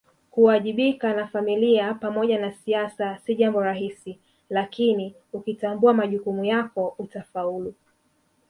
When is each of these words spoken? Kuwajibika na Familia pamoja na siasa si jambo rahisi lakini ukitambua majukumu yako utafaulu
Kuwajibika 0.31 1.13
na 1.13 1.27
Familia 1.27 1.93
pamoja 1.93 2.39
na 2.39 2.51
siasa 2.51 3.17
si 3.17 3.35
jambo 3.35 3.61
rahisi 3.61 4.19
lakini 4.49 5.15
ukitambua 5.33 5.93
majukumu 5.93 6.45
yako 6.45 6.95
utafaulu 6.97 7.73